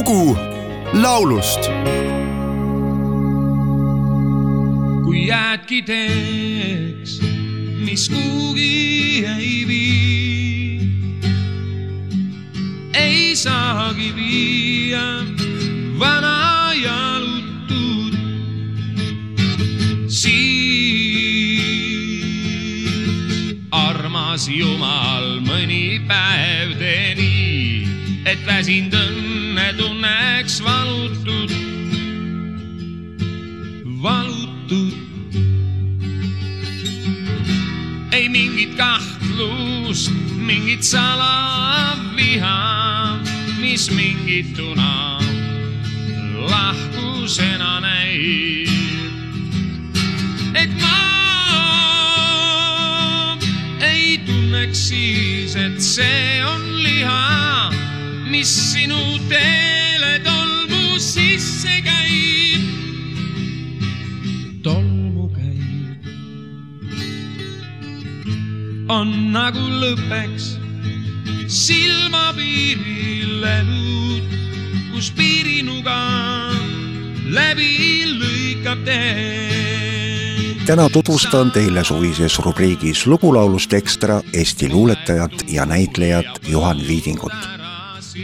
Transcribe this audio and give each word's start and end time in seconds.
lugu 0.00 0.32
laulust 0.92 1.68
kui 5.04 5.26
jäädki 5.28 5.82
teeks, 5.82 7.20
mis 7.84 8.08
kuhugi 8.08 9.26
ei 9.28 9.64
vii. 9.68 10.80
ei 12.94 13.36
saagi 13.36 14.12
viia 14.16 15.06
vana 15.98 16.72
jalutud 16.74 18.14
siis. 20.08 21.60
armas 23.70 24.48
Jumal, 24.48 25.40
mõni 25.44 26.00
päev 26.08 26.78
tee 26.80 27.14
nii, 27.20 27.84
et 28.24 28.46
väsinud 28.46 28.96
õnne 28.96 29.29
tunneks 30.60 30.64
valutud, 30.64 31.50
valutud. 34.02 34.92
ei 38.12 38.28
mingit 38.28 38.76
kahtlust, 38.76 40.12
mingit 40.36 40.82
salaviha, 40.82 42.58
mis 43.60 43.90
mingituna 43.90 45.20
lahkusena 46.50 47.80
näib. 47.80 48.68
et 50.54 50.70
ma 50.80 51.00
ei 53.80 54.18
tunneks 54.26 54.88
siis, 54.88 55.56
et 55.56 55.80
see 55.80 56.44
on 56.44 56.82
liha, 56.82 57.70
mis 58.30 58.72
sinu 58.72 59.18
tolmu 59.28 59.79
sisse 61.40 61.80
käib. 61.84 62.62
tolmu 64.62 65.28
käib. 65.32 66.04
on 68.88 69.32
nagu 69.32 69.62
lõpeks 69.80 70.58
silmapiiril 71.48 73.44
elud, 73.52 74.24
kus 74.92 75.08
piirinuga 75.16 76.00
läbi 77.30 78.04
lõikab 78.18 78.84
tee. 78.84 80.56
täna 80.66 80.88
tutvustan 80.92 81.50
teile 81.56 81.84
suvises 81.84 82.38
rubriigis 82.44 83.06
lugulaulust 83.06 83.72
ekstra 83.72 84.20
Eesti 84.32 84.68
luuletajat 84.68 85.32
ja 85.48 85.66
näitlejat 85.66 86.44
Juhan 86.48 86.78
Viidingut. 86.88 87.59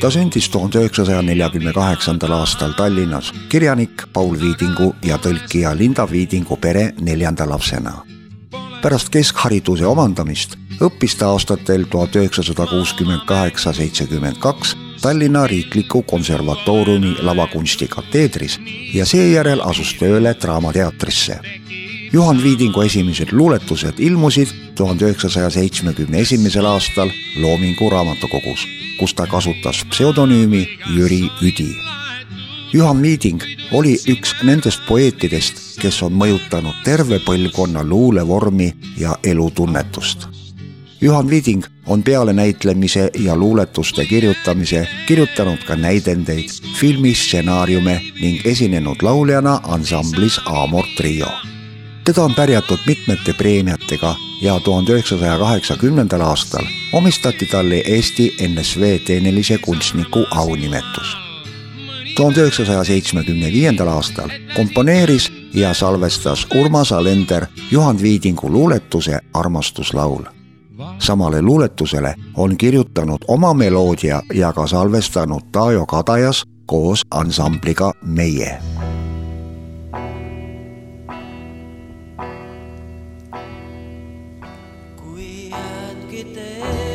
Ta 0.00 0.10
sündis 0.10 0.48
tuhande 0.48 0.78
üheksasaja 0.78 1.22
neljakümne 1.22 1.72
kaheksandal 1.72 2.32
aastal 2.38 2.72
Tallinnas 2.76 3.32
kirjanik 3.48 4.04
Paul 4.12 4.36
Viidingu 4.40 4.94
ja 5.04 5.18
tõlkija 5.18 5.74
Linda 5.78 6.06
Viidingu 6.10 6.56
pere 6.56 6.92
neljanda 7.00 7.48
lapsena. 7.48 8.02
pärast 8.82 9.08
keskhariduse 9.08 9.86
omandamist 9.86 10.56
õppis 10.80 11.14
ta 11.18 11.30
aastatel 11.32 11.86
tuhat 11.90 12.16
üheksasada 12.16 12.66
kuuskümmend 12.66 13.24
kaheksa, 13.26 13.72
seitsekümmend 13.72 14.38
kaks 14.38 14.76
Tallinna 15.02 15.46
Riikliku 15.46 16.02
Konservatooriumi 16.02 17.16
lavakunsti 17.22 17.88
kateedris 17.88 18.58
ja 18.94 19.06
seejärel 19.06 19.60
asus 19.60 19.94
tööle 20.00 20.34
Draamateatrisse. 20.42 21.40
Juhan 22.14 22.42
Viidingu 22.42 22.80
esimesed 22.80 23.32
luuletused 23.32 23.98
ilmusid 23.98 24.48
tuhande 24.78 25.04
üheksasaja 25.04 25.50
seitsmekümne 25.50 26.20
esimesel 26.22 26.64
aastal 26.64 27.10
Loomingu 27.42 27.90
raamatukogus, 27.90 28.62
kus 28.98 29.14
ta 29.14 29.26
kasutas 29.26 29.80
pseudonüümi 29.90 30.68
Jüri 30.94 31.24
Üdi. 31.42 31.72
Juhan 32.72 33.02
Viiding 33.02 33.42
oli 33.72 33.96
üks 34.14 34.36
nendest 34.42 34.86
poeetidest, 34.86 35.58
kes 35.82 35.98
on 36.06 36.14
mõjutanud 36.14 36.84
terve 36.86 37.18
põlvkonna 37.26 37.82
luulevormi 37.82 38.70
ja 38.98 39.18
elutunnetust 39.24 40.28
Juhan 41.04 41.30
Viiding 41.30 41.64
on 41.86 42.02
peale 42.02 42.32
näitlemise 42.32 43.10
ja 43.18 43.36
luuletuste 43.36 44.04
kirjutamise 44.04 44.88
kirjutanud 45.06 45.58
ka 45.66 45.76
näidendeid, 45.76 46.48
filmistsenaariume 46.80 48.00
ning 48.20 48.46
esinenud 48.46 49.02
lauljana 49.02 49.60
ansamblis 49.64 50.40
Amor 50.44 50.84
Trio. 50.96 51.53
Teda 52.04 52.22
on 52.22 52.34
pärjatud 52.34 52.78
mitmete 52.86 53.32
preemiatega 53.32 54.14
ja 54.40 54.60
tuhande 54.60 54.92
üheksasaja 54.92 55.38
kaheksakümnendal 55.38 56.20
aastal 56.20 56.64
omistati 56.92 57.46
talle 57.46 57.82
Eesti 57.86 58.36
NSV 58.48 58.98
Tehnilise 59.06 59.58
Kunstniku 59.58 60.24
aunimetus. 60.30 61.16
tuhande 62.16 62.40
üheksasaja 62.40 62.84
seitsmekümne 62.84 63.52
viiendal 63.52 63.88
aastal 63.88 64.30
komponeeris 64.56 65.32
ja 65.54 65.74
salvestas 65.74 66.46
Urmas 66.54 66.92
Alender 66.92 67.46
Juhan 67.70 68.02
Viidingu 68.02 68.52
luuletuse 68.52 69.18
Armastuslaul 69.34 70.22
samale 70.98 71.42
luuletusele 71.42 72.14
on 72.36 72.56
kirjutanud 72.56 73.18
oma 73.28 73.54
meloodia 73.54 74.22
ja 74.34 74.52
ka 74.52 74.66
salvestanud 74.66 75.42
Taajo 75.52 75.86
Kadajas 75.86 76.44
koos 76.66 77.02
ansambliga 77.10 77.92
Meie 78.02 78.58
jäädki 86.32 86.93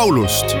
laulust 0.00 0.56